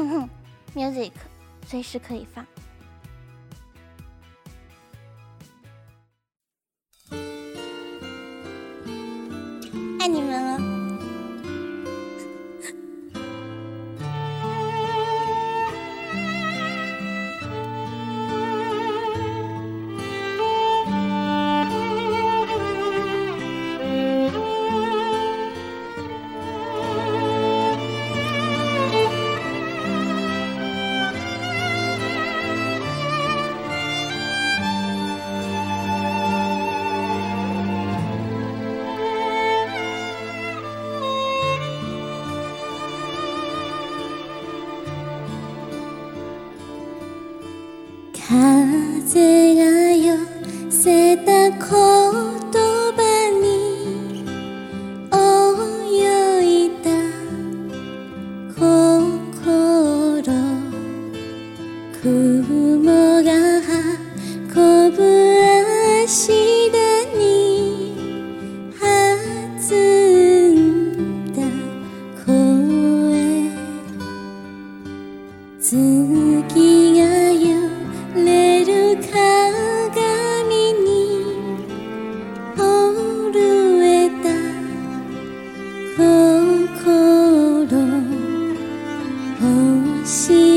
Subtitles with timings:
[0.00, 0.30] 哼 哼
[0.74, 1.12] ，music
[1.66, 2.46] 随时可以放。
[9.98, 10.69] 爱你们了。
[48.30, 50.16] 風が寄
[50.70, 51.66] せたこ
[52.52, 52.59] と
[90.04, 90.49] 心。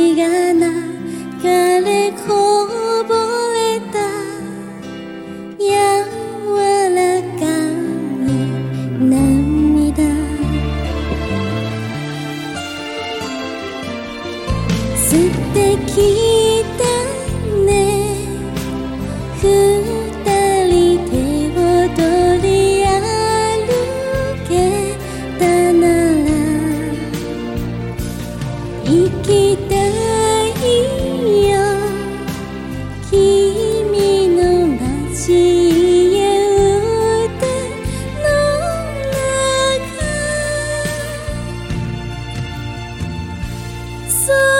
[44.25, 44.52] So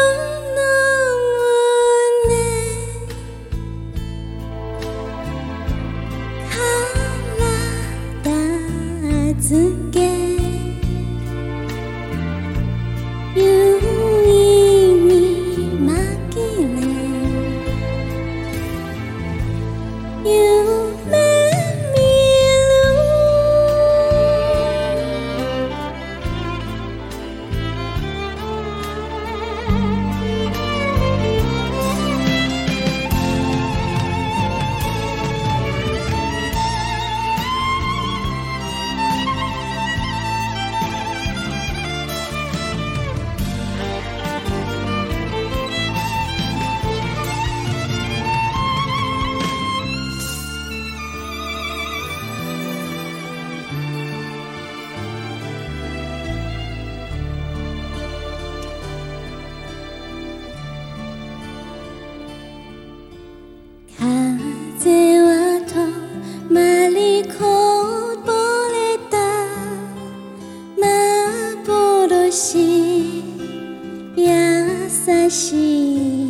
[75.05, 76.27] 優しい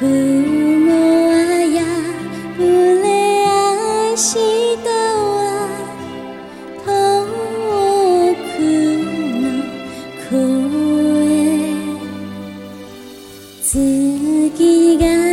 [0.00, 0.08] 雲
[1.32, 1.84] あや
[2.56, 5.36] ふれあしたは
[6.86, 6.86] 遠
[8.40, 8.56] く
[9.42, 9.44] の
[10.30, 10.34] 声。
[13.60, 15.25] 月が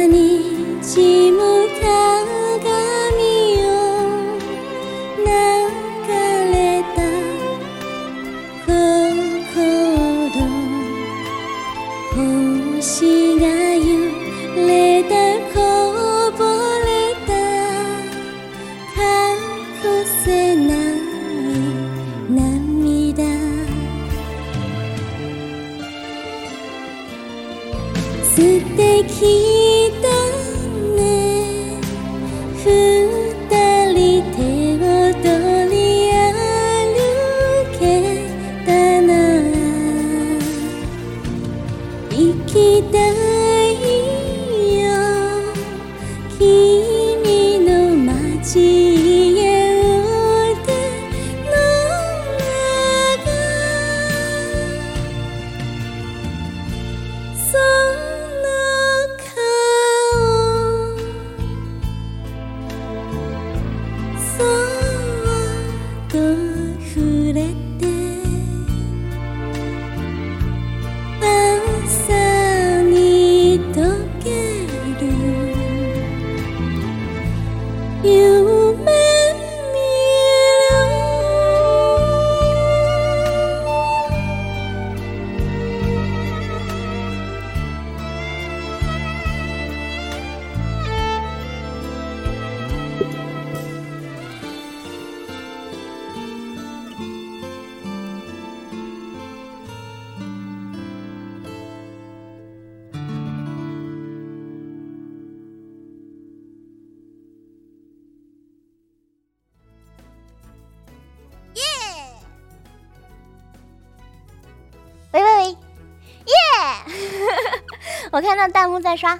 [12.83, 13.62] 心安。
[42.53, 43.42] きた
[118.13, 119.19] 我看到弹幕在刷，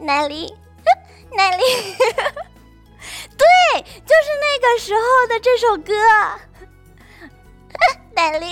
[0.00, 0.52] 奶梨，
[1.36, 1.62] 奶梨，
[3.38, 3.46] 对，
[4.04, 5.94] 就是那个时候的这首歌，
[8.16, 8.50] 奶梨。